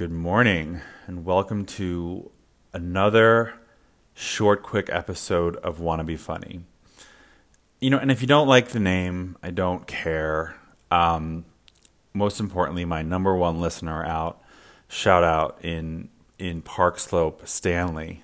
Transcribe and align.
Good 0.00 0.10
morning, 0.10 0.80
and 1.06 1.26
welcome 1.26 1.66
to 1.66 2.30
another 2.72 3.52
short, 4.14 4.62
quick 4.62 4.88
episode 4.90 5.56
of 5.56 5.78
Wanna 5.78 6.04
Be 6.04 6.16
Funny. 6.16 6.62
You 7.82 7.90
know, 7.90 7.98
and 7.98 8.10
if 8.10 8.22
you 8.22 8.26
don't 8.26 8.48
like 8.48 8.68
the 8.68 8.80
name, 8.80 9.36
I 9.42 9.50
don't 9.50 9.86
care. 9.86 10.56
Um, 10.90 11.44
most 12.14 12.40
importantly, 12.40 12.86
my 12.86 13.02
number 13.02 13.36
one 13.36 13.60
listener 13.60 14.02
out, 14.02 14.40
shout 14.88 15.22
out 15.22 15.58
in 15.62 16.08
in 16.38 16.62
Park 16.62 16.98
Slope, 16.98 17.46
Stanley. 17.46 18.22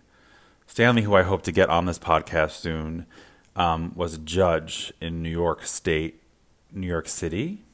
Stanley, 0.67 1.03
who 1.03 1.15
I 1.15 1.25
hope 1.25 1.43
to 1.43 1.53
get 1.53 1.69
on 1.69 1.85
this 1.85 1.99
podcast 1.99 2.53
soon, 2.53 3.05
um, 3.55 3.93
was 3.95 4.15
a 4.15 4.19
judge 4.19 4.95
in 4.99 5.23
New 5.23 5.29
York 5.29 5.67
State, 5.67 6.23
New 6.73 6.87
York 6.87 7.07
City. 7.07 7.65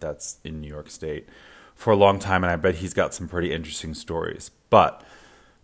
That's 0.00 0.38
in 0.42 0.60
New 0.60 0.68
York 0.68 0.90
State 0.90 1.28
for 1.76 1.92
a 1.92 1.96
long 1.96 2.18
time, 2.18 2.42
and 2.42 2.50
I 2.50 2.56
bet 2.56 2.76
he's 2.76 2.94
got 2.94 3.14
some 3.14 3.28
pretty 3.28 3.52
interesting 3.52 3.94
stories. 3.94 4.50
But 4.70 5.04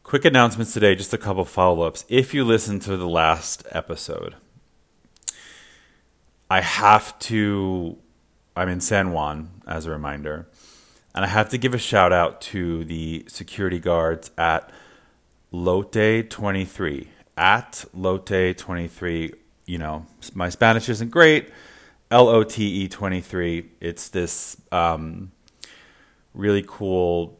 quick 0.04 0.24
announcements 0.24 0.72
today, 0.72 0.94
just 0.94 1.12
a 1.12 1.18
couple 1.18 1.44
follow 1.44 1.84
ups. 1.84 2.04
If 2.08 2.34
you 2.34 2.44
listened 2.44 2.82
to 2.82 2.96
the 2.96 3.08
last 3.08 3.66
episode, 3.72 4.36
I 6.48 6.60
have 6.60 7.18
to, 7.20 7.96
I'm 8.54 8.68
in 8.68 8.80
San 8.80 9.12
Juan 9.12 9.62
as 9.66 9.86
a 9.86 9.90
reminder, 9.90 10.46
and 11.14 11.24
I 11.24 11.28
have 11.28 11.48
to 11.48 11.58
give 11.58 11.74
a 11.74 11.78
shout 11.78 12.12
out 12.12 12.42
to 12.42 12.84
the 12.84 13.24
security 13.26 13.78
guards 13.78 14.30
at 14.36 14.70
Lote 15.50 16.28
23. 16.28 17.08
At 17.38 17.84
Lote 17.94 18.56
23, 18.56 19.32
you 19.64 19.78
know, 19.78 20.06
my 20.34 20.50
Spanish 20.50 20.90
isn't 20.90 21.10
great. 21.10 21.48
L 22.10 22.28
O 22.28 22.42
T 22.44 22.84
E 22.84 22.88
23. 22.88 23.70
It's 23.80 24.10
this. 24.10 24.58
Um, 24.70 25.32
really 26.34 26.64
cool 26.66 27.38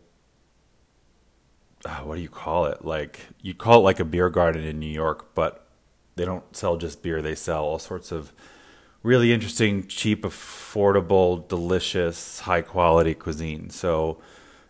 uh, 1.84 1.98
what 1.98 2.16
do 2.16 2.20
you 2.20 2.28
call 2.28 2.67
it? 2.67 2.84
Like 2.84 3.28
you 3.41 3.55
call 3.55 3.80
it 3.80 3.83
like 3.83 4.00
a 4.00 4.05
beer 4.05 4.30
garden 4.30 4.64
in 4.64 4.78
New 4.78 4.86
York, 4.86 5.34
but 5.34 5.67
they 6.17 6.25
don't 6.25 6.55
sell 6.55 6.77
just 6.77 7.02
beer. 7.02 7.22
They 7.22 7.34
sell 7.34 7.64
all 7.64 7.78
sorts 7.78 8.12
of 8.12 8.33
really 9.02 9.33
interesting, 9.33 9.86
cheap, 9.89 10.22
affordable, 10.22 11.47
delicious, 11.48 12.41
high 12.41 12.61
quality 12.61 13.14
cuisine. 13.14 13.70
So, 13.70 14.19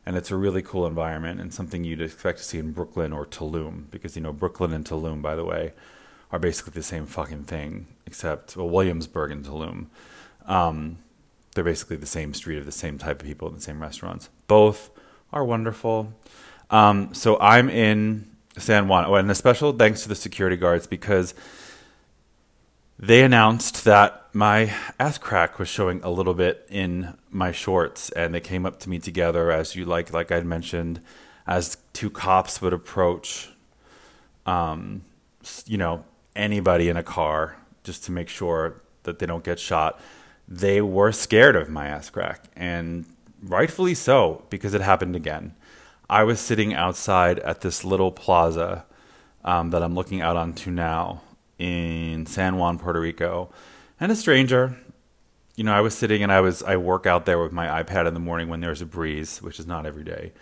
and 0.06 0.16
it's 0.16 0.30
a 0.30 0.36
really 0.36 0.62
cool 0.62 0.86
environment 0.86 1.40
and 1.40 1.52
something 1.52 1.84
you'd 1.84 2.00
expect 2.00 2.38
to 2.38 2.44
see 2.44 2.58
in 2.58 2.72
Brooklyn 2.72 3.12
or 3.12 3.26
Tulum 3.26 3.90
because 3.90 4.16
you 4.16 4.22
know 4.22 4.32
Brooklyn 4.32 4.72
and 4.72 4.84
Tulum, 4.84 5.20
by 5.20 5.36
the 5.36 5.44
way, 5.44 5.74
are 6.30 6.38
basically 6.38 6.72
the 6.72 6.82
same 6.82 7.06
fucking 7.06 7.44
thing, 7.44 7.88
except 8.06 8.56
well, 8.56 8.70
Williamsburg 8.70 9.30
and 9.30 9.44
Tulum. 9.44 9.86
Um, 10.46 10.98
they're 11.54 11.64
basically 11.64 11.96
the 11.96 12.06
same 12.06 12.34
street 12.34 12.58
of 12.58 12.66
the 12.66 12.72
same 12.72 12.98
type 12.98 13.20
of 13.20 13.26
people 13.26 13.48
in 13.48 13.54
the 13.54 13.60
same 13.60 13.80
restaurants. 13.80 14.28
Both 14.46 14.90
are 15.32 15.44
wonderful. 15.44 16.12
Um, 16.70 17.12
so 17.14 17.38
I'm 17.40 17.68
in 17.68 18.30
San 18.56 18.88
Juan. 18.88 19.04
Oh, 19.06 19.14
and 19.14 19.30
a 19.30 19.34
special 19.34 19.72
thanks 19.72 20.02
to 20.02 20.08
the 20.08 20.14
security 20.14 20.56
guards 20.56 20.86
because 20.86 21.34
they 22.98 23.22
announced 23.22 23.84
that 23.84 24.28
my 24.32 24.72
ass 24.98 25.18
crack 25.18 25.58
was 25.58 25.68
showing 25.68 26.00
a 26.02 26.10
little 26.10 26.34
bit 26.34 26.66
in 26.70 27.16
my 27.30 27.52
shorts, 27.52 28.10
and 28.10 28.34
they 28.34 28.40
came 28.40 28.64
up 28.64 28.80
to 28.80 28.88
me 28.88 28.98
together 28.98 29.50
as 29.50 29.76
you 29.76 29.84
like, 29.84 30.12
like 30.12 30.32
I'd 30.32 30.46
mentioned, 30.46 31.00
as 31.46 31.76
two 31.92 32.08
cops 32.08 32.62
would 32.62 32.72
approach, 32.72 33.50
um, 34.46 35.04
you 35.66 35.76
know, 35.76 36.04
anybody 36.34 36.88
in 36.88 36.96
a 36.96 37.02
car 37.02 37.56
just 37.84 38.04
to 38.04 38.12
make 38.12 38.28
sure 38.28 38.80
that 39.02 39.18
they 39.18 39.26
don't 39.26 39.44
get 39.44 39.58
shot 39.58 40.00
they 40.48 40.80
were 40.80 41.12
scared 41.12 41.56
of 41.56 41.68
my 41.68 41.86
ass 41.86 42.10
crack, 42.10 42.44
and 42.54 43.06
rightfully 43.42 43.94
so, 43.94 44.44
because 44.50 44.74
it 44.74 44.80
happened 44.80 45.16
again. 45.16 45.54
I 46.08 46.24
was 46.24 46.40
sitting 46.40 46.74
outside 46.74 47.38
at 47.40 47.62
this 47.62 47.84
little 47.84 48.12
plaza 48.12 48.84
um, 49.44 49.70
that 49.70 49.82
I'm 49.82 49.94
looking 49.94 50.20
out 50.20 50.36
onto 50.36 50.70
now 50.70 51.22
in 51.58 52.26
San 52.26 52.56
Juan, 52.56 52.78
Puerto 52.78 53.00
Rico, 53.00 53.50
and 53.98 54.12
a 54.12 54.16
stranger. 54.16 54.76
You 55.56 55.64
know, 55.64 55.72
I 55.72 55.80
was 55.80 55.96
sitting 55.96 56.22
and 56.22 56.32
I 56.32 56.40
was 56.40 56.62
I 56.62 56.76
work 56.76 57.06
out 57.06 57.24
there 57.24 57.42
with 57.42 57.52
my 57.52 57.82
iPad 57.82 58.06
in 58.06 58.14
the 58.14 58.20
morning 58.20 58.48
when 58.48 58.60
there's 58.60 58.82
a 58.82 58.86
breeze, 58.86 59.40
which 59.40 59.58
is 59.60 59.66
not 59.66 59.86
every 59.86 60.04
day. 60.04 60.32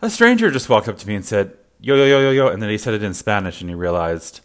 A 0.00 0.10
stranger 0.10 0.50
just 0.50 0.68
walked 0.68 0.88
up 0.88 0.98
to 0.98 1.08
me 1.08 1.14
and 1.14 1.24
said, 1.24 1.56
"Yo 1.80 1.94
yo 1.94 2.04
yo 2.04 2.20
yo 2.20 2.30
yo," 2.30 2.48
and 2.48 2.62
then 2.62 2.70
he 2.70 2.78
said 2.78 2.94
it 2.94 3.02
in 3.02 3.14
Spanish, 3.14 3.60
and 3.60 3.70
he 3.70 3.74
realized 3.74 4.40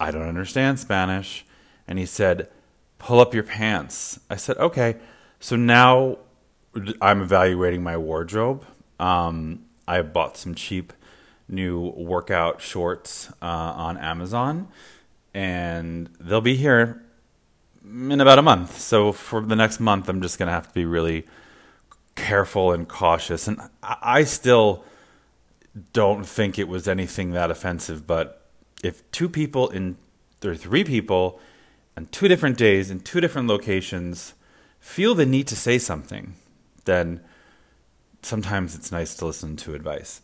I 0.00 0.10
don't 0.10 0.28
understand 0.28 0.80
Spanish, 0.80 1.44
and 1.86 1.98
he 1.98 2.06
said, 2.06 2.48
pull 3.04 3.20
up 3.20 3.34
your 3.34 3.42
pants. 3.42 4.18
I 4.30 4.36
said, 4.36 4.56
okay. 4.56 4.96
So 5.38 5.56
now 5.56 6.16
I'm 7.02 7.20
evaluating 7.20 7.82
my 7.82 7.98
wardrobe. 7.98 8.64
Um, 8.98 9.66
I 9.86 10.00
bought 10.00 10.38
some 10.38 10.54
cheap 10.54 10.90
new 11.46 11.92
workout 11.96 12.62
shorts 12.62 13.30
uh, 13.42 13.44
on 13.76 13.98
Amazon, 13.98 14.68
and 15.34 16.08
they'll 16.18 16.40
be 16.40 16.56
here 16.56 17.04
in 17.84 18.22
about 18.22 18.38
a 18.38 18.42
month. 18.42 18.78
So 18.78 19.12
for 19.12 19.42
the 19.42 19.54
next 19.54 19.80
month, 19.80 20.08
I'm 20.08 20.22
just 20.22 20.38
going 20.38 20.46
to 20.46 20.54
have 20.54 20.68
to 20.68 20.74
be 20.74 20.86
really 20.86 21.26
careful 22.14 22.72
and 22.72 22.88
cautious. 22.88 23.46
And 23.46 23.60
I 23.82 24.24
still 24.24 24.82
don't 25.92 26.24
think 26.24 26.58
it 26.58 26.68
was 26.68 26.88
anything 26.88 27.32
that 27.32 27.50
offensive, 27.50 28.06
but 28.06 28.46
if 28.82 29.08
two 29.10 29.28
people 29.28 29.68
in 29.68 29.98
or 30.42 30.54
three 30.54 30.84
people 30.84 31.38
on 31.96 32.06
two 32.06 32.28
different 32.28 32.56
days 32.56 32.90
in 32.90 33.00
two 33.00 33.20
different 33.20 33.48
locations 33.48 34.34
feel 34.80 35.14
the 35.14 35.26
need 35.26 35.46
to 35.48 35.56
say 35.56 35.78
something, 35.78 36.34
then 36.84 37.20
sometimes 38.22 38.74
it's 38.74 38.92
nice 38.92 39.14
to 39.16 39.26
listen 39.26 39.56
to 39.56 39.74
advice. 39.74 40.20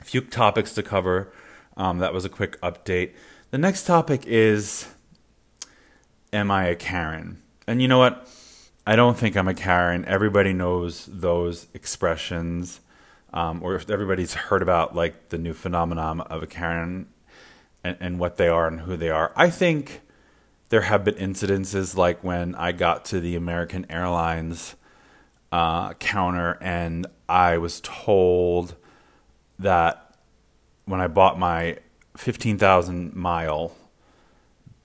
A 0.00 0.04
few 0.04 0.22
topics 0.22 0.74
to 0.74 0.82
cover. 0.82 1.32
Um, 1.76 1.98
that 1.98 2.12
was 2.12 2.24
a 2.24 2.28
quick 2.28 2.60
update. 2.62 3.12
The 3.50 3.58
next 3.58 3.84
topic 3.84 4.26
is 4.26 4.86
Am 6.32 6.50
I 6.50 6.66
a 6.66 6.76
Karen? 6.76 7.42
And 7.66 7.82
you 7.82 7.88
know 7.88 7.98
what? 7.98 8.28
I 8.86 8.96
don't 8.96 9.16
think 9.16 9.36
I'm 9.36 9.48
a 9.48 9.54
Karen. 9.54 10.04
Everybody 10.06 10.52
knows 10.52 11.06
those 11.06 11.66
expressions, 11.74 12.80
um, 13.32 13.62
or 13.62 13.80
everybody's 13.88 14.34
heard 14.34 14.62
about 14.62 14.96
like 14.96 15.28
the 15.28 15.38
new 15.38 15.52
phenomenon 15.52 16.20
of 16.22 16.42
a 16.42 16.46
Karen 16.46 17.08
and, 17.84 17.96
and 18.00 18.18
what 18.18 18.36
they 18.36 18.48
are 18.48 18.66
and 18.66 18.80
who 18.80 18.96
they 18.96 19.10
are. 19.10 19.32
I 19.36 19.50
think 19.50 20.00
there 20.70 20.82
have 20.82 21.04
been 21.04 21.16
incidences 21.16 21.96
like 21.96 22.24
when 22.24 22.54
I 22.54 22.72
got 22.72 23.04
to 23.06 23.20
the 23.20 23.36
American 23.36 23.86
Airlines 23.90 24.76
uh, 25.52 25.94
counter 25.94 26.56
and 26.60 27.06
I 27.28 27.58
was 27.58 27.80
told 27.80 28.76
that 29.58 30.14
when 30.86 31.00
I 31.00 31.08
bought 31.08 31.38
my 31.38 31.78
15,000 32.16 33.14
mile 33.14 33.72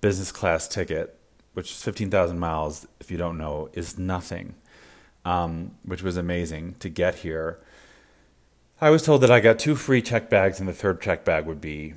business 0.01 0.31
class 0.31 0.67
ticket, 0.67 1.17
which 1.53 1.71
is 1.71 1.83
15,000 1.83 2.37
miles, 2.39 2.87
if 2.99 3.11
you 3.11 3.17
don't 3.17 3.37
know, 3.37 3.69
is 3.73 3.97
nothing, 3.97 4.55
um, 5.23 5.75
which 5.83 6.01
was 6.01 6.17
amazing 6.17 6.75
to 6.79 6.89
get 6.89 7.15
here. 7.15 7.59
I 8.81 8.89
was 8.89 9.03
told 9.03 9.21
that 9.21 9.31
I 9.31 9.39
got 9.39 9.59
two 9.59 9.75
free 9.75 10.01
check 10.01 10.31
bags 10.31 10.59
and 10.59 10.67
the 10.67 10.73
third 10.73 10.99
check 10.99 11.23
bag 11.23 11.45
would 11.45 11.61
be 11.61 11.93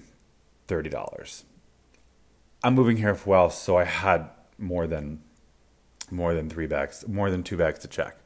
$30. 0.68 1.44
I'm 2.62 2.74
moving 2.74 2.96
here 2.96 3.14
for 3.14 3.30
well, 3.30 3.50
so 3.50 3.76
I 3.76 3.84
had 3.84 4.28
more 4.58 4.86
than 4.86 5.22
more 6.10 6.34
than 6.34 6.48
three 6.48 6.66
bags, 6.66 7.06
more 7.06 7.30
than 7.30 7.42
two 7.42 7.56
bags 7.56 7.78
to 7.80 7.88
check. 7.88 8.16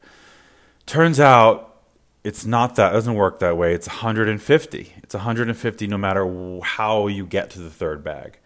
Turns 0.85 1.19
out 1.19 1.81
it's 2.23 2.45
not 2.45 2.75
that 2.75 2.91
it 2.91 2.93
doesn't 2.93 3.15
work 3.15 3.39
that 3.39 3.57
way. 3.57 3.73
It's 3.73 3.87
150. 3.87 4.93
It's 5.03 5.13
150 5.13 5.87
no 5.87 5.97
matter 5.97 6.59
how 6.63 7.07
you 7.07 7.25
get 7.25 7.49
to 7.51 7.59
the 7.59 7.69
third 7.69 8.03
bag. 8.03 8.39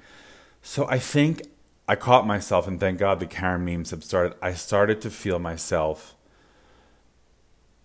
So 0.61 0.87
I 0.89 0.99
think 0.99 1.43
I 1.87 1.95
caught 1.95 2.27
myself, 2.27 2.67
and 2.67 2.79
thank 2.79 2.99
God 2.99 3.19
the 3.19 3.25
Karen 3.25 3.63
memes 3.63 3.91
have 3.91 4.03
started. 4.03 4.35
I 4.41 4.53
started 4.53 4.99
to 5.01 5.09
feel 5.09 5.39
myself 5.39 6.15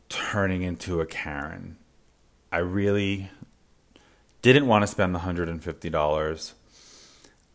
turning 0.08 0.62
into 0.62 1.00
a 1.00 1.06
Karen. 1.06 1.76
I 2.50 2.58
really 2.58 3.30
didn't 4.40 4.66
want 4.66 4.82
to 4.82 4.86
spend 4.86 5.14
the 5.14 5.20
$150. 5.20 6.52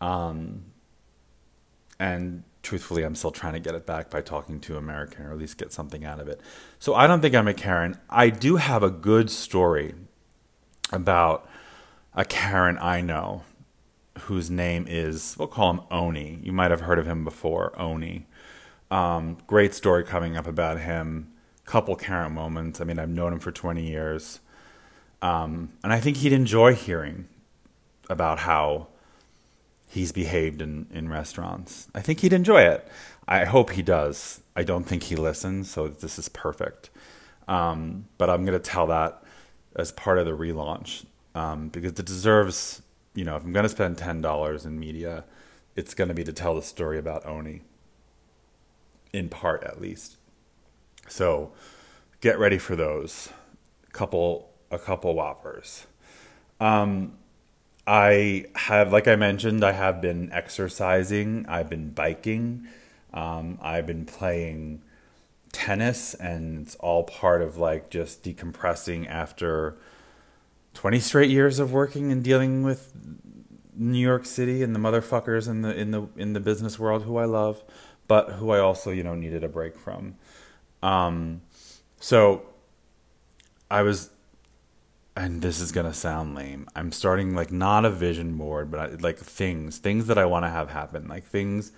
Um, 0.01 0.65
and 1.99 2.43
truthfully, 2.63 3.03
I'm 3.03 3.15
still 3.15 3.31
trying 3.31 3.53
to 3.53 3.59
get 3.59 3.75
it 3.75 3.85
back 3.85 4.09
by 4.09 4.21
talking 4.21 4.59
to 4.61 4.77
American 4.77 5.25
or 5.25 5.31
at 5.31 5.37
least 5.37 5.57
get 5.57 5.71
something 5.71 6.05
out 6.05 6.19
of 6.19 6.27
it. 6.27 6.41
So 6.79 6.93
I 6.95 7.07
don't 7.07 7.21
think 7.21 7.33
I'm 7.33 7.47
a 7.47 7.53
Karen. 7.53 7.97
I 8.09 8.29
do 8.29 8.57
have 8.57 8.83
a 8.83 8.89
good 8.89 9.29
story 9.31 9.93
about 10.91 11.49
a 12.13 12.25
Karen 12.25 12.77
I 12.79 13.01
know 13.01 13.43
whose 14.21 14.49
name 14.49 14.85
is, 14.87 15.35
we'll 15.37 15.47
call 15.47 15.71
him 15.71 15.81
Oni. 15.91 16.39
You 16.43 16.51
might 16.51 16.71
have 16.71 16.81
heard 16.81 16.99
of 16.99 17.05
him 17.05 17.23
before, 17.23 17.79
Oni. 17.79 18.25
Um, 18.89 19.37
great 19.47 19.73
story 19.73 20.03
coming 20.03 20.37
up 20.37 20.47
about 20.47 20.79
him. 20.79 21.33
Couple 21.65 21.95
Karen 21.95 22.33
moments. 22.33 22.79
I 22.79 22.85
mean, 22.85 22.97
I've 22.99 23.09
known 23.09 23.33
him 23.33 23.39
for 23.39 23.51
20 23.51 23.85
years. 23.85 24.39
Um, 25.21 25.73
and 25.83 25.91
I 25.91 25.99
think 25.99 26.17
he'd 26.17 26.33
enjoy 26.33 26.73
hearing 26.73 27.27
about 28.09 28.39
how 28.39 28.87
he's 29.97 30.11
behaved 30.11 30.61
in, 30.61 30.87
in 30.91 31.09
restaurants. 31.09 31.87
I 31.93 32.01
think 32.01 32.19
he'd 32.21 32.33
enjoy 32.33 32.61
it. 32.61 32.87
I 33.27 33.43
hope 33.45 33.71
he 33.71 33.81
does. 33.81 34.41
I 34.55 34.63
don't 34.63 34.83
think 34.85 35.03
he 35.03 35.15
listens, 35.15 35.69
so 35.69 35.87
this 35.87 36.17
is 36.17 36.29
perfect. 36.29 36.89
Um, 37.47 38.07
but 38.17 38.29
I'm 38.29 38.45
going 38.45 38.57
to 38.57 38.63
tell 38.63 38.87
that 38.87 39.23
as 39.75 39.91
part 39.91 40.17
of 40.17 40.25
the 40.25 40.31
relaunch 40.31 41.05
um, 41.35 41.69
because 41.69 41.91
it 41.99 42.05
deserves. 42.05 42.81
You 43.13 43.25
know, 43.25 43.35
if 43.35 43.43
I'm 43.43 43.51
going 43.51 43.63
to 43.63 43.69
spend 43.69 43.97
ten 43.97 44.21
dollars 44.21 44.65
in 44.65 44.79
media, 44.79 45.25
it's 45.75 45.93
going 45.93 46.07
to 46.07 46.13
be 46.13 46.23
to 46.23 46.33
tell 46.33 46.55
the 46.55 46.61
story 46.61 46.99
about 46.99 47.25
Oni. 47.25 47.61
In 49.11 49.27
part, 49.27 49.63
at 49.63 49.81
least. 49.81 50.17
So, 51.07 51.51
get 52.21 52.37
ready 52.37 52.59
for 52.59 52.75
those. 52.75 53.29
Couple, 53.93 54.51
a 54.69 54.77
couple 54.77 55.15
whoppers. 55.15 55.87
Um, 56.59 57.17
I 57.87 58.45
have, 58.55 58.91
like 58.91 59.07
I 59.07 59.15
mentioned, 59.15 59.63
I 59.63 59.71
have 59.71 60.01
been 60.01 60.29
exercising. 60.33 61.45
I've 61.47 61.69
been 61.69 61.91
biking. 61.91 62.67
Um, 63.13 63.57
I've 63.61 63.87
been 63.87 64.05
playing 64.05 64.81
tennis, 65.53 66.13
and 66.13 66.67
it's 66.67 66.75
all 66.75 67.03
part 67.03 67.41
of 67.41 67.57
like 67.57 67.89
just 67.89 68.23
decompressing 68.23 69.07
after 69.07 69.77
20 70.73 70.99
straight 70.99 71.31
years 71.31 71.59
of 71.59 71.71
working 71.71 72.11
and 72.11 72.21
dealing 72.21 72.61
with 72.61 72.91
New 73.73 73.99
York 73.99 74.25
City 74.25 74.63
and 74.63 74.75
the 74.75 74.79
motherfuckers 74.79 75.47
in 75.47 75.61
the 75.61 75.73
in 75.73 75.91
the 75.91 76.07
in 76.17 76.33
the 76.33 76.41
business 76.41 76.77
world 76.77 77.03
who 77.03 77.15
I 77.15 77.25
love, 77.25 77.63
but 78.09 78.33
who 78.33 78.51
I 78.51 78.59
also 78.59 78.91
you 78.91 79.03
know 79.03 79.15
needed 79.15 79.45
a 79.45 79.47
break 79.47 79.77
from. 79.77 80.15
Um, 80.83 81.41
so 82.01 82.45
I 83.71 83.81
was 83.81 84.09
and 85.17 85.41
this 85.41 85.59
is 85.59 85.71
gonna 85.71 85.95
sound 85.95 86.35
lame. 86.35 86.67
I'm 86.75 86.91
starting 86.91 87.33
like 87.33 87.51
not 87.51 87.85
a 87.85 87.89
vision 87.89 88.37
board, 88.37 88.69
but 88.69 88.79
I, 88.79 88.85
like 88.97 89.17
things, 89.17 89.79
things 89.79 90.05
that 90.05 90.17
I 90.17 90.25
want 90.25 90.45
to 90.45 90.49
have 90.49 90.69
happen, 90.69 91.07
like 91.07 91.25
things. 91.25 91.71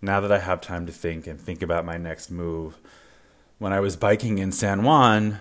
Now 0.00 0.20
that 0.20 0.30
I 0.30 0.38
have 0.38 0.60
time 0.60 0.86
to 0.86 0.92
think 0.92 1.26
and 1.26 1.40
think 1.40 1.60
about 1.60 1.84
my 1.84 1.96
next 1.96 2.30
move, 2.30 2.78
when 3.58 3.72
I 3.72 3.80
was 3.80 3.96
biking 3.96 4.38
in 4.38 4.52
San 4.52 4.84
Juan, 4.84 5.40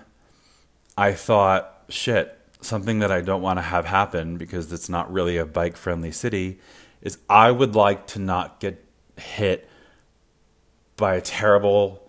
I 0.98 1.14
thought, 1.14 1.84
shit, 1.90 2.40
something 2.60 2.98
that 3.00 3.12
I 3.12 3.22
don't 3.22 3.42
want 3.44 3.60
to 3.60 3.64
have 3.64 3.86
happen 3.86 4.38
because 4.38 4.74
it's 4.74 4.90
not 4.90 5.12
really 5.14 5.38
a 5.38 5.46
bike 5.46 5.78
friendly 5.78 6.12
city 6.12 6.60
is 7.02 7.20
I 7.30 7.52
would 7.52 7.76
like 7.76 8.08
to 8.08 8.20
not 8.20 8.60
get 8.62 8.84
hit 9.16 9.70
by 10.98 11.16
a 11.16 11.22
terrible 11.22 12.03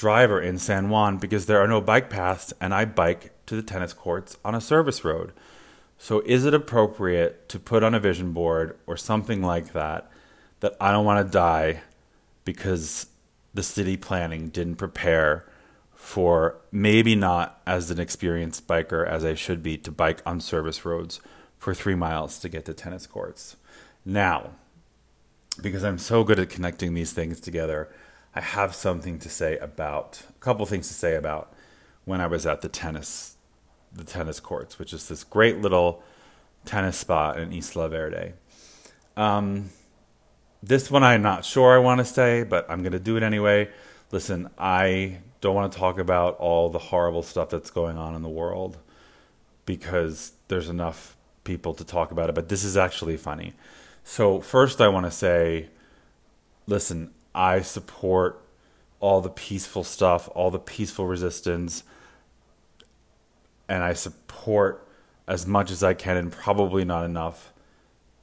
driver 0.00 0.40
in 0.40 0.56
San 0.56 0.88
Juan 0.88 1.18
because 1.18 1.44
there 1.44 1.62
are 1.62 1.68
no 1.68 1.78
bike 1.78 2.08
paths 2.08 2.54
and 2.58 2.72
I 2.72 2.86
bike 2.86 3.32
to 3.44 3.54
the 3.54 3.62
tennis 3.62 3.92
courts 3.92 4.38
on 4.42 4.54
a 4.54 4.60
service 4.60 5.04
road. 5.04 5.32
So 5.98 6.20
is 6.20 6.46
it 6.46 6.54
appropriate 6.54 7.50
to 7.50 7.58
put 7.58 7.82
on 7.82 7.94
a 7.94 8.00
vision 8.00 8.32
board 8.32 8.78
or 8.86 8.96
something 8.96 9.42
like 9.42 9.74
that 9.74 10.10
that 10.60 10.74
I 10.80 10.90
don't 10.90 11.04
want 11.04 11.26
to 11.26 11.30
die 11.30 11.82
because 12.46 13.08
the 13.52 13.62
city 13.62 13.98
planning 13.98 14.48
didn't 14.48 14.76
prepare 14.76 15.46
for 15.92 16.56
maybe 16.72 17.14
not 17.14 17.60
as 17.66 17.90
an 17.90 18.00
experienced 18.00 18.66
biker 18.66 19.06
as 19.06 19.22
I 19.22 19.34
should 19.34 19.62
be 19.62 19.76
to 19.76 19.90
bike 19.90 20.22
on 20.24 20.40
service 20.40 20.82
roads 20.82 21.20
for 21.58 21.74
3 21.74 21.94
miles 21.94 22.38
to 22.38 22.48
get 22.48 22.64
to 22.64 22.72
tennis 22.72 23.06
courts. 23.06 23.56
Now, 24.02 24.52
because 25.60 25.84
I'm 25.84 25.98
so 25.98 26.24
good 26.24 26.38
at 26.40 26.48
connecting 26.48 26.94
these 26.94 27.12
things 27.12 27.38
together, 27.38 27.90
I 28.34 28.40
have 28.40 28.74
something 28.74 29.18
to 29.18 29.28
say 29.28 29.58
about 29.58 30.22
a 30.28 30.40
couple 30.40 30.64
things 30.66 30.88
to 30.88 30.94
say 30.94 31.16
about 31.16 31.52
when 32.04 32.20
I 32.20 32.26
was 32.26 32.46
at 32.46 32.60
the 32.62 32.68
tennis 32.68 33.36
the 33.92 34.04
tennis 34.04 34.38
courts, 34.38 34.78
which 34.78 34.92
is 34.92 35.08
this 35.08 35.24
great 35.24 35.58
little 35.58 36.02
tennis 36.64 36.96
spot 36.96 37.40
in 37.40 37.52
Isla 37.52 37.88
Verde. 37.88 38.34
Um, 39.16 39.70
this 40.62 40.90
one 40.90 41.02
I'm 41.02 41.22
not 41.22 41.44
sure 41.44 41.74
I 41.74 41.78
want 41.78 41.98
to 41.98 42.04
say, 42.04 42.44
but 42.44 42.70
I'm 42.70 42.82
going 42.82 42.92
to 42.92 43.00
do 43.00 43.16
it 43.16 43.24
anyway. 43.24 43.68
Listen, 44.12 44.48
I 44.58 45.18
don't 45.40 45.54
want 45.54 45.72
to 45.72 45.78
talk 45.78 45.98
about 45.98 46.36
all 46.36 46.68
the 46.68 46.78
horrible 46.78 47.22
stuff 47.22 47.48
that's 47.48 47.70
going 47.70 47.98
on 47.98 48.14
in 48.14 48.22
the 48.22 48.28
world 48.28 48.78
because 49.66 50.32
there's 50.48 50.68
enough 50.68 51.16
people 51.42 51.74
to 51.74 51.84
talk 51.84 52.12
about 52.12 52.28
it, 52.28 52.34
but 52.34 52.48
this 52.48 52.62
is 52.62 52.76
actually 52.76 53.16
funny. 53.16 53.54
So, 54.04 54.40
first, 54.40 54.80
I 54.80 54.88
want 54.88 55.06
to 55.06 55.10
say 55.10 55.68
listen, 56.66 57.10
I 57.34 57.60
support 57.62 58.42
all 58.98 59.20
the 59.20 59.30
peaceful 59.30 59.84
stuff, 59.84 60.28
all 60.34 60.50
the 60.50 60.58
peaceful 60.58 61.06
resistance, 61.06 61.84
and 63.68 63.82
I 63.82 63.94
support 63.94 64.86
as 65.26 65.46
much 65.46 65.70
as 65.70 65.82
I 65.82 65.94
can, 65.94 66.16
and 66.16 66.32
probably 66.32 66.84
not 66.84 67.04
enough, 67.04 67.52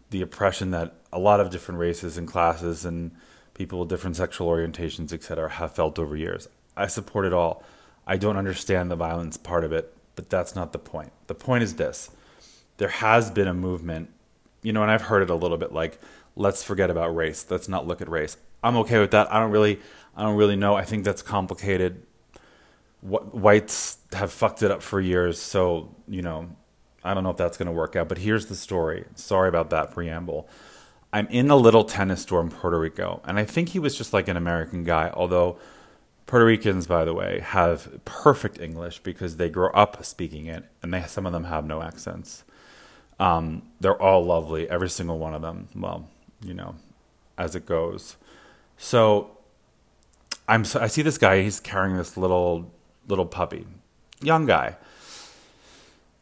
the 0.10 0.22
oppression 0.22 0.72
that 0.72 0.94
a 1.12 1.20
lot 1.20 1.40
of 1.40 1.50
different 1.50 1.80
races 1.80 2.18
and 2.18 2.28
classes 2.28 2.86
and 2.86 3.12
people 3.54 3.80
with 3.80 3.90
different 3.90 4.16
sexual 4.16 4.50
orientations, 4.50 5.14
etc., 5.14 5.50
have 5.50 5.74
felt 5.74 5.98
over 5.98 6.16
years. 6.16 6.48
I 6.76 6.88
support 6.88 7.26
it 7.26 7.34
all. 7.34 7.64
I 8.06 8.18
don't 8.18 8.38
understand 8.38 8.92
the 8.92 8.96
violence 8.96 9.38
part 9.38 9.64
of 9.64 9.72
it, 9.72 9.96
but 10.16 10.30
that's 10.30 10.56
not 10.56 10.74
the 10.74 10.80
point. 10.80 11.12
The 11.28 11.36
point 11.36 11.64
is 11.64 11.76
this 11.76 12.12
there 12.78 12.90
has 12.90 13.32
been 13.32 13.48
a 13.48 13.54
movement, 13.54 14.10
you 14.62 14.72
know, 14.72 14.84
and 14.84 14.92
I've 14.92 15.04
heard 15.04 15.24
it 15.24 15.30
a 15.30 15.36
little 15.36 15.58
bit 15.58 15.74
like, 15.74 16.00
let's 16.36 16.64
forget 16.64 16.90
about 16.90 17.16
race. 17.16 17.46
Let's 17.50 17.68
not 17.68 17.88
look 17.88 18.02
at 18.02 18.10
race. 18.10 18.38
I'm 18.64 18.78
okay 18.78 19.00
with 19.00 19.12
that. 19.12 19.32
I 19.34 19.40
don't 19.40 19.52
really, 19.52 19.80
I 20.16 20.24
don't 20.24 20.36
really 20.36 20.56
know. 20.56 20.76
I 20.76 20.84
think 20.84 21.04
that's 21.04 21.22
complicated. 21.22 22.04
Wh- 23.02 23.34
whites 23.34 23.98
have 24.14 24.32
fucked 24.32 24.64
it 24.64 24.72
up 24.72 24.82
for 24.82 25.00
years, 25.00 25.40
so 25.40 25.96
you 26.08 26.22
know, 26.22 26.50
I 27.04 27.14
don't 27.14 27.24
know 27.24 27.30
if 27.30 27.38
that's 27.38 27.58
going 27.58 27.68
to 27.68 27.72
work 27.72 27.96
out. 27.96 28.10
But 28.10 28.20
here's 28.20 28.48
the 28.48 28.56
story. 28.56 29.06
Sorry 29.16 29.50
about 29.50 29.70
that 29.70 29.92
preamble. 29.92 30.48
I'm 31.14 31.28
in 31.28 31.50
a 31.50 31.56
little 31.56 31.86
tennis 31.86 32.22
store 32.22 32.42
in 32.42 32.50
Puerto 32.50 32.80
Rico, 32.80 33.22
and 33.26 33.40
I 33.40 33.46
think 33.46 33.70
he 33.70 33.80
was 33.80 33.98
just 33.98 34.14
like 34.14 34.28
an 34.28 34.38
American 34.38 34.84
guy. 34.84 35.12
Although 35.14 35.58
Puerto 36.26 36.46
Ricans, 36.46 36.88
by 36.88 37.06
the 37.06 37.14
way, 37.14 37.40
have 37.40 38.04
perfect 38.04 38.60
English 38.60 39.00
because 39.00 39.38
they 39.38 39.50
grow 39.50 39.70
up 39.70 40.04
speaking 40.04 40.48
it, 40.48 40.66
and 40.84 40.94
they 40.94 41.04
some 41.04 41.26
of 41.26 41.32
them 41.32 41.46
have 41.46 41.66
no 41.66 41.82
accents. 41.82 42.44
Um, 43.20 43.64
they're 43.80 44.00
all 44.00 44.26
lovely, 44.26 44.70
every 44.70 44.90
single 44.90 45.18
one 45.18 45.34
of 45.34 45.42
them. 45.42 45.70
Well, 45.76 46.10
you 46.44 46.54
know, 46.54 46.76
as 47.38 47.56
it 47.56 47.66
goes. 47.66 48.18
So 48.78 49.38
I'm 50.48 50.64
so, 50.64 50.80
I 50.80 50.88
see 50.88 51.02
this 51.02 51.18
guy. 51.18 51.42
He's 51.42 51.60
carrying 51.60 51.98
this 51.98 52.16
little 52.16 52.72
little 53.08 53.26
puppy, 53.26 53.66
young 54.22 54.46
guy, 54.46 54.78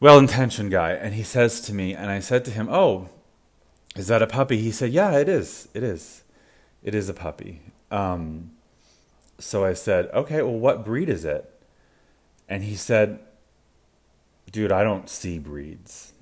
well 0.00 0.18
intentioned 0.18 0.70
guy, 0.70 0.92
and 0.92 1.14
he 1.14 1.22
says 1.22 1.60
to 1.62 1.74
me, 1.74 1.94
and 1.94 2.10
I 2.10 2.20
said 2.20 2.44
to 2.46 2.50
him, 2.50 2.68
"Oh, 2.70 3.08
is 3.94 4.08
that 4.08 4.22
a 4.22 4.26
puppy?" 4.26 4.58
He 4.58 4.72
said, 4.72 4.90
"Yeah, 4.90 5.12
it 5.18 5.28
is. 5.28 5.68
It 5.74 5.82
is. 5.82 6.24
It 6.82 6.94
is 6.94 7.08
a 7.08 7.14
puppy." 7.14 7.60
Um, 7.90 8.52
so 9.38 9.64
I 9.64 9.74
said, 9.74 10.10
"Okay, 10.12 10.42
well, 10.42 10.58
what 10.58 10.84
breed 10.84 11.08
is 11.08 11.24
it?" 11.24 11.48
And 12.48 12.64
he 12.64 12.74
said, 12.74 13.20
"Dude, 14.50 14.72
I 14.72 14.82
don't 14.82 15.08
see 15.08 15.38
breeds." 15.38 16.12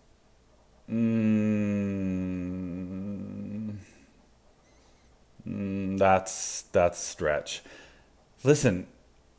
Mm, 0.91 2.25
Mm, 5.47 5.84
that's 5.99 6.63
that's 6.73 6.99
stretch. 6.99 7.63
Listen, 8.43 8.87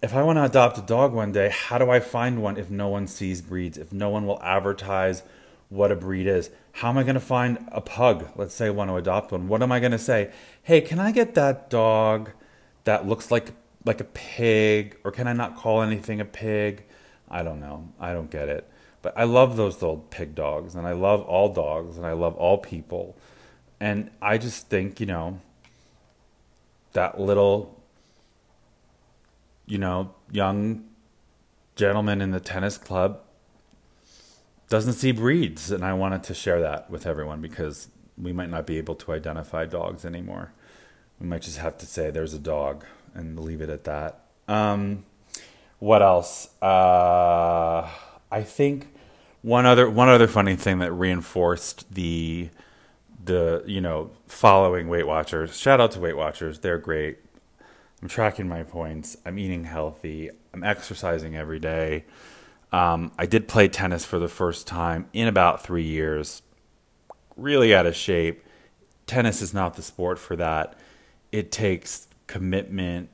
if 0.01 0.13
I 0.13 0.24
want 0.24 0.38
to 0.38 0.43
adopt 0.43 0.77
a 0.77 0.81
dog 0.81 1.13
one 1.13 1.31
day, 1.31 1.50
how 1.50 1.77
do 1.77 1.89
I 1.89 2.00
find 2.00 2.41
one 2.41 2.57
if 2.57 2.69
no 2.69 2.88
one 2.88 3.07
sees 3.07 3.41
breeds? 3.41 3.77
If 3.77 3.91
no 3.91 4.09
one 4.09 4.25
will 4.25 4.41
advertise 4.41 5.24
what 5.69 5.91
a 5.91 5.95
breed 5.95 6.27
is? 6.27 6.50
How 6.74 6.89
am 6.89 6.97
I 6.97 7.03
going 7.03 7.15
to 7.15 7.19
find 7.19 7.67
a 7.71 7.81
pug? 7.81 8.27
Let's 8.35 8.53
say 8.53 8.67
I 8.67 8.69
want 8.69 8.89
to 8.89 8.95
adopt 8.95 9.31
one. 9.31 9.47
What 9.47 9.62
am 9.62 9.71
I 9.71 9.79
going 9.79 9.91
to 9.91 10.00
say? 10.00 10.31
Hey, 10.63 10.81
can 10.81 11.00
I 11.00 11.12
get 11.12 11.35
that 11.35 11.69
dog 11.69 12.31
that 12.83 13.07
looks 13.07 13.31
like 13.31 13.51
like 13.85 14.01
a 14.01 14.05
pig 14.05 14.97
or 15.03 15.12
can 15.12 15.27
I 15.27 15.33
not 15.33 15.55
call 15.55 15.81
anything 15.81 16.19
a 16.19 16.25
pig? 16.25 16.85
I 17.29 17.43
don't 17.43 17.59
know. 17.59 17.89
I 18.00 18.13
don't 18.13 18.29
get 18.29 18.50
it. 18.50 18.69
But 19.01 19.13
I 19.15 19.24
love 19.24 19.55
those 19.57 19.81
little 19.81 19.97
pig 19.97 20.33
dogs 20.33 20.75
and 20.75 20.88
I 20.88 20.93
love 20.93 21.21
all 21.21 21.53
dogs 21.53 21.97
and 21.97 22.05
I 22.05 22.13
love 22.13 22.35
all 22.35 22.57
people. 22.57 23.15
And 23.79 24.09
I 24.21 24.38
just 24.38 24.69
think, 24.69 25.00
you 25.00 25.05
know, 25.05 25.39
that 26.95 27.19
little, 27.19 27.81
you 29.65 29.77
know, 29.77 30.15
young 30.31 30.83
gentleman 31.75 32.21
in 32.21 32.31
the 32.31 32.39
tennis 32.39 32.77
club 32.77 33.21
doesn't 34.69 34.93
see 34.93 35.11
breeds. 35.11 35.71
And 35.71 35.85
I 35.85 35.93
wanted 35.93 36.23
to 36.23 36.33
share 36.33 36.59
that 36.61 36.89
with 36.89 37.05
everyone 37.05 37.41
because 37.41 37.89
we 38.17 38.33
might 38.33 38.49
not 38.49 38.65
be 38.65 38.77
able 38.77 38.95
to 38.95 39.11
identify 39.11 39.65
dogs 39.65 40.03
anymore. 40.03 40.51
We 41.19 41.27
might 41.27 41.43
just 41.43 41.59
have 41.59 41.77
to 41.77 41.85
say 41.85 42.09
there's 42.09 42.33
a 42.33 42.39
dog 42.39 42.85
and 43.13 43.39
leave 43.39 43.61
it 43.61 43.69
at 43.69 43.83
that. 43.83 44.21
Um, 44.47 45.05
what 45.79 46.01
else? 46.01 46.49
Uh, 46.61 47.89
I 48.31 48.43
think 48.43 48.87
one 49.41 49.65
other 49.65 49.89
one 49.89 50.09
other 50.09 50.27
funny 50.27 50.55
thing 50.55 50.79
that 50.79 50.91
reinforced 50.91 51.93
the 51.93 52.49
the 53.25 53.63
you 53.65 53.82
know 53.82 54.12
following 54.27 54.88
Weight 54.88 55.08
Watchers. 55.08 55.58
Shout 55.58 55.82
out 55.82 55.91
to 55.91 56.00
Weight 56.00 56.17
Watchers; 56.17 56.60
they're 56.60 56.77
great. 56.77 57.20
I'm 58.01 58.08
tracking 58.08 58.48
my 58.48 58.63
points. 58.63 59.17
I'm 59.25 59.39
eating 59.39 59.63
healthy. 59.63 60.29
I'm 60.53 60.63
exercising 60.63 61.36
every 61.36 61.60
day. 61.60 62.05
Um, 62.72 63.12
I 63.17 63.25
did 63.25 63.48
play 63.48 63.67
tennis 63.67 64.05
for 64.05 64.20
the 64.20 64.27
first 64.27 64.67
time 64.67 65.08
in 65.13 65.27
about 65.27 65.63
three 65.63 65.84
years. 65.84 66.41
Really 67.36 67.74
out 67.74 67.86
of 67.86 67.96
shape. 67.96 68.44
Tennis 69.08 69.41
is 69.41 69.53
not 69.53 69.75
the 69.75 69.82
sport 69.82 70.20
for 70.20 70.36
that. 70.36 70.77
It 71.32 71.51
takes 71.51 72.08
commitment, 72.27 73.10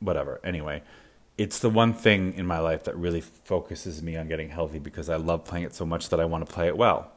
whatever. 0.00 0.40
Anyway, 0.44 0.82
it's 1.38 1.58
the 1.58 1.70
one 1.70 1.92
thing 1.92 2.34
in 2.34 2.46
my 2.46 2.58
life 2.58 2.84
that 2.84 2.96
really 2.96 3.20
focuses 3.20 4.02
me 4.02 4.16
on 4.16 4.28
getting 4.28 4.50
healthy 4.50 4.78
because 4.78 5.08
I 5.08 5.16
love 5.16 5.44
playing 5.44 5.64
it 5.64 5.74
so 5.74 5.86
much 5.86 6.08
that 6.10 6.20
I 6.20 6.24
want 6.24 6.46
to 6.46 6.52
play 6.52 6.66
it 6.66 6.76
well. 6.76 7.12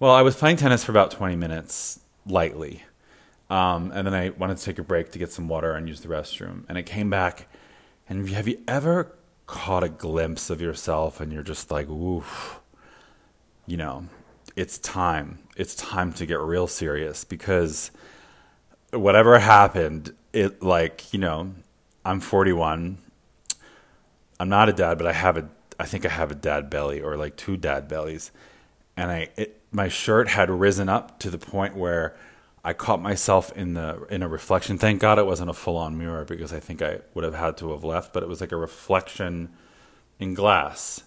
Well, 0.00 0.12
I 0.12 0.22
was 0.22 0.34
playing 0.34 0.56
tennis 0.56 0.82
for 0.82 0.92
about 0.92 1.10
20 1.10 1.36
minutes 1.36 2.00
lightly. 2.24 2.84
Um, 3.50 3.92
and 3.94 4.06
then 4.06 4.14
I 4.14 4.30
wanted 4.30 4.56
to 4.56 4.64
take 4.64 4.78
a 4.78 4.82
break 4.82 5.12
to 5.12 5.18
get 5.18 5.30
some 5.30 5.46
water 5.46 5.72
and 5.72 5.86
use 5.86 6.00
the 6.00 6.08
restroom. 6.08 6.64
And 6.70 6.78
it 6.78 6.84
came 6.84 7.10
back. 7.10 7.48
And 8.08 8.26
have 8.30 8.48
you 8.48 8.62
ever 8.66 9.14
caught 9.46 9.84
a 9.84 9.90
glimpse 9.90 10.48
of 10.48 10.58
yourself 10.62 11.20
and 11.20 11.30
you're 11.30 11.42
just 11.42 11.70
like, 11.70 11.86
oof, 11.90 12.60
you 13.66 13.76
know, 13.76 14.06
it's 14.56 14.78
time. 14.78 15.40
It's 15.54 15.74
time 15.74 16.14
to 16.14 16.24
get 16.24 16.40
real 16.40 16.66
serious 16.66 17.24
because 17.24 17.90
whatever 18.94 19.38
happened, 19.38 20.14
it 20.32 20.62
like, 20.62 21.12
you 21.12 21.18
know, 21.18 21.52
I'm 22.06 22.20
41. 22.20 22.96
I'm 24.38 24.48
not 24.48 24.70
a 24.70 24.72
dad, 24.72 24.96
but 24.96 25.06
I 25.06 25.12
have 25.12 25.36
a 25.36 25.50
I 25.78 25.84
think 25.84 26.06
I 26.06 26.08
have 26.08 26.30
a 26.30 26.34
dad 26.34 26.70
belly 26.70 27.02
or 27.02 27.18
like 27.18 27.36
two 27.36 27.58
dad 27.58 27.86
bellies. 27.86 28.30
And 28.96 29.10
I 29.10 29.28
it, 29.36 29.59
my 29.72 29.88
shirt 29.88 30.28
had 30.28 30.50
risen 30.50 30.88
up 30.88 31.18
to 31.20 31.30
the 31.30 31.38
point 31.38 31.76
where 31.76 32.16
I 32.64 32.72
caught 32.72 33.00
myself 33.00 33.52
in 33.56 33.74
the 33.74 34.06
in 34.10 34.22
a 34.22 34.28
reflection. 34.28 34.76
Thank 34.76 35.00
God 35.00 35.18
it 35.18 35.26
wasn't 35.26 35.50
a 35.50 35.54
full 35.54 35.76
on 35.76 35.96
mirror 35.96 36.24
because 36.24 36.52
I 36.52 36.60
think 36.60 36.82
I 36.82 37.00
would 37.14 37.24
have 37.24 37.34
had 37.34 37.56
to 37.58 37.70
have 37.70 37.84
left, 37.84 38.12
but 38.12 38.22
it 38.22 38.28
was 38.28 38.40
like 38.40 38.52
a 38.52 38.56
reflection 38.56 39.50
in 40.18 40.34
glass. 40.34 41.04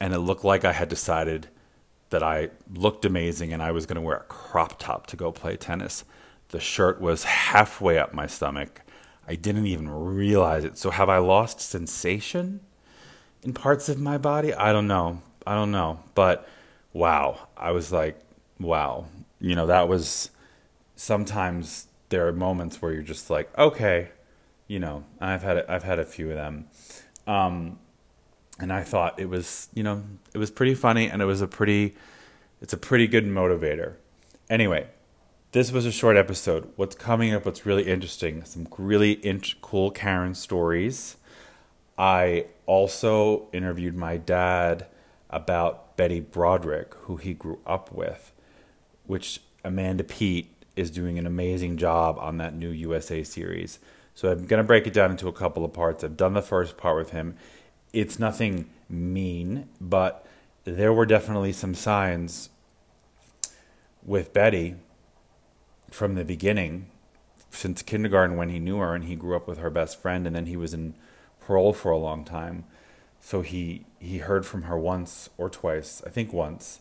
And 0.00 0.14
it 0.14 0.20
looked 0.20 0.44
like 0.44 0.64
I 0.64 0.72
had 0.72 0.88
decided 0.88 1.48
that 2.10 2.22
I 2.22 2.50
looked 2.72 3.04
amazing 3.04 3.52
and 3.52 3.62
I 3.62 3.72
was 3.72 3.86
going 3.86 3.96
to 3.96 4.00
wear 4.00 4.16
a 4.16 4.24
crop 4.24 4.78
top 4.78 5.06
to 5.08 5.16
go 5.16 5.32
play 5.32 5.56
tennis. 5.56 6.04
The 6.48 6.60
shirt 6.60 7.00
was 7.00 7.24
halfway 7.24 7.98
up 7.98 8.14
my 8.14 8.26
stomach. 8.26 8.82
I 9.26 9.34
didn't 9.34 9.66
even 9.66 9.88
realize 9.88 10.64
it. 10.64 10.78
So 10.78 10.90
have 10.90 11.08
I 11.08 11.18
lost 11.18 11.60
sensation 11.60 12.60
in 13.42 13.52
parts 13.52 13.88
of 13.88 13.98
my 13.98 14.18
body? 14.18 14.54
I 14.54 14.72
don't 14.72 14.86
know. 14.86 15.20
I 15.46 15.54
don't 15.54 15.72
know. 15.72 16.00
But 16.14 16.48
wow, 16.96 17.48
I 17.56 17.72
was 17.72 17.92
like, 17.92 18.18
wow. 18.58 19.06
You 19.38 19.54
know, 19.54 19.66
that 19.66 19.86
was 19.86 20.30
sometimes 20.96 21.88
there 22.08 22.26
are 22.26 22.32
moments 22.32 22.80
where 22.80 22.92
you're 22.92 23.02
just 23.02 23.28
like, 23.28 23.56
okay, 23.58 24.08
you 24.66 24.78
know, 24.78 25.04
I've 25.20 25.42
had 25.42 25.64
I've 25.68 25.82
had 25.82 25.98
a 25.98 26.04
few 26.04 26.30
of 26.30 26.36
them. 26.36 26.66
Um, 27.26 27.78
and 28.58 28.72
I 28.72 28.82
thought 28.82 29.18
it 29.20 29.28
was, 29.28 29.68
you 29.74 29.82
know, 29.82 30.02
it 30.32 30.38
was 30.38 30.50
pretty 30.50 30.74
funny 30.74 31.08
and 31.08 31.20
it 31.20 31.26
was 31.26 31.42
a 31.42 31.46
pretty 31.46 31.94
it's 32.62 32.72
a 32.72 32.78
pretty 32.78 33.06
good 33.06 33.26
motivator. 33.26 33.96
Anyway, 34.48 34.86
this 35.52 35.70
was 35.70 35.84
a 35.84 35.92
short 35.92 36.16
episode. 36.16 36.72
What's 36.76 36.94
coming 36.94 37.34
up, 37.34 37.44
what's 37.44 37.66
really 37.66 37.86
interesting, 37.86 38.42
some 38.44 38.66
really 38.78 39.12
in- 39.12 39.42
cool 39.60 39.90
Karen 39.90 40.34
stories. 40.34 41.16
I 41.98 42.46
also 42.64 43.48
interviewed 43.52 43.96
my 43.96 44.16
dad 44.16 44.86
about 45.36 45.98
Betty 45.98 46.18
Broderick, 46.18 46.94
who 47.02 47.16
he 47.16 47.34
grew 47.34 47.58
up 47.66 47.92
with, 47.92 48.32
which 49.04 49.42
Amanda 49.62 50.02
Peet 50.02 50.50
is 50.76 50.90
doing 50.90 51.18
an 51.18 51.26
amazing 51.26 51.76
job 51.76 52.16
on 52.18 52.38
that 52.38 52.54
new 52.54 52.70
USA 52.70 53.22
series. 53.22 53.78
So 54.14 54.32
I'm 54.32 54.46
going 54.46 54.62
to 54.62 54.66
break 54.66 54.86
it 54.86 54.94
down 54.94 55.10
into 55.10 55.28
a 55.28 55.32
couple 55.32 55.62
of 55.62 55.74
parts. 55.74 56.02
I've 56.02 56.16
done 56.16 56.32
the 56.32 56.40
first 56.40 56.78
part 56.78 56.96
with 56.96 57.10
him. 57.10 57.36
It's 57.92 58.18
nothing 58.18 58.70
mean, 58.88 59.68
but 59.78 60.26
there 60.64 60.92
were 60.92 61.04
definitely 61.04 61.52
some 61.52 61.74
signs 61.74 62.48
with 64.02 64.32
Betty 64.32 64.76
from 65.90 66.14
the 66.14 66.24
beginning, 66.24 66.86
since 67.50 67.82
kindergarten 67.82 68.38
when 68.38 68.48
he 68.48 68.58
knew 68.58 68.78
her 68.78 68.94
and 68.94 69.04
he 69.04 69.16
grew 69.16 69.36
up 69.36 69.46
with 69.46 69.58
her 69.58 69.70
best 69.70 70.00
friend, 70.00 70.26
and 70.26 70.34
then 70.34 70.46
he 70.46 70.56
was 70.56 70.72
in 70.72 70.94
parole 71.40 71.74
for 71.74 71.90
a 71.90 71.98
long 71.98 72.24
time. 72.24 72.64
So 73.26 73.42
he 73.42 73.84
he 73.98 74.18
heard 74.18 74.46
from 74.46 74.62
her 74.62 74.78
once 74.78 75.30
or 75.36 75.50
twice, 75.50 76.00
I 76.06 76.10
think 76.10 76.32
once, 76.32 76.78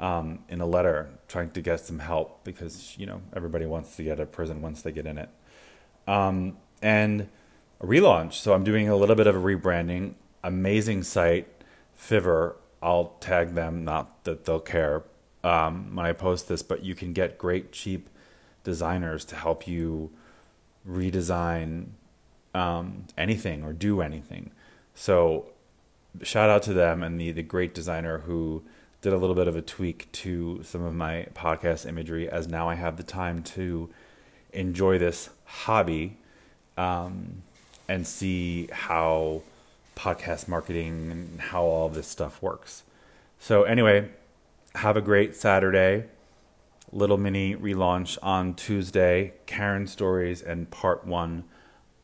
um, 0.00 0.38
in 0.48 0.62
a 0.62 0.64
letter 0.64 1.10
trying 1.28 1.50
to 1.50 1.60
get 1.60 1.80
some 1.80 1.98
help 1.98 2.42
because 2.44 2.96
you 2.96 3.04
know 3.04 3.20
everybody 3.36 3.66
wants 3.66 3.94
to 3.96 4.02
get 4.02 4.12
out 4.12 4.20
of 4.20 4.32
prison 4.32 4.62
once 4.62 4.80
they 4.80 4.90
get 4.90 5.04
in 5.04 5.18
it, 5.18 5.28
um, 6.08 6.56
and 6.80 7.28
a 7.78 7.84
relaunch. 7.84 8.32
So 8.32 8.54
I'm 8.54 8.64
doing 8.64 8.88
a 8.88 8.96
little 8.96 9.14
bit 9.14 9.26
of 9.26 9.36
a 9.36 9.38
rebranding. 9.38 10.14
Amazing 10.42 11.02
site, 11.02 11.46
Fiverr. 11.94 12.54
I'll 12.82 13.16
tag 13.20 13.52
them. 13.52 13.84
Not 13.84 14.24
that 14.24 14.46
they'll 14.46 14.60
care 14.60 15.02
um, 15.44 15.94
when 15.94 16.06
I 16.06 16.12
post 16.12 16.48
this, 16.48 16.62
but 16.62 16.82
you 16.82 16.94
can 16.94 17.12
get 17.12 17.36
great 17.36 17.70
cheap 17.70 18.08
designers 18.64 19.26
to 19.26 19.36
help 19.36 19.68
you 19.68 20.10
redesign 20.88 21.88
um, 22.54 23.04
anything 23.18 23.62
or 23.62 23.74
do 23.74 24.00
anything. 24.00 24.52
So 24.94 25.52
shout 26.22 26.50
out 26.50 26.62
to 26.64 26.72
them 26.72 27.02
and 27.02 27.20
the 27.20 27.32
the 27.32 27.42
great 27.42 27.74
designer 27.74 28.18
who 28.18 28.62
did 29.00 29.12
a 29.12 29.16
little 29.16 29.34
bit 29.34 29.48
of 29.48 29.56
a 29.56 29.62
tweak 29.62 30.10
to 30.12 30.62
some 30.62 30.82
of 30.84 30.94
my 30.94 31.26
podcast 31.34 31.86
imagery 31.86 32.28
as 32.28 32.46
now 32.46 32.68
I 32.68 32.74
have 32.74 32.96
the 32.96 33.02
time 33.02 33.42
to 33.42 33.90
enjoy 34.52 34.98
this 34.98 35.30
hobby 35.44 36.18
um, 36.76 37.42
and 37.88 38.06
see 38.06 38.68
how 38.70 39.42
podcast 39.96 40.46
marketing 40.46 41.10
and 41.10 41.40
how 41.40 41.64
all 41.64 41.88
this 41.88 42.06
stuff 42.06 42.40
works. 42.40 42.84
So 43.40 43.64
anyway, 43.64 44.08
have 44.76 44.96
a 44.96 45.00
great 45.00 45.34
Saturday. 45.34 46.04
Little 46.92 47.18
mini 47.18 47.56
relaunch 47.56 48.18
on 48.22 48.54
Tuesday. 48.54 49.32
Karen 49.46 49.86
stories 49.86 50.42
and 50.42 50.70
part 50.70 51.04
one 51.06 51.44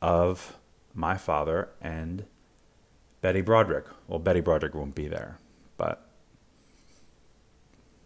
of 0.03 0.57
my 0.95 1.17
father 1.17 1.69
and 1.81 2.25
Betty 3.21 3.41
Broderick. 3.41 3.87
Well, 4.07 4.19
Betty 4.19 4.41
Broderick 4.41 4.75
won't 4.75 4.95
be 4.95 5.09
there, 5.09 5.39
but 5.77 6.09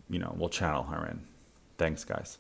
you 0.09 0.19
know, 0.19 0.35
we'll 0.37 0.49
channel 0.49 0.85
her 0.85 1.07
in. 1.07 1.23
Thanks, 1.79 2.05
guys. 2.05 2.39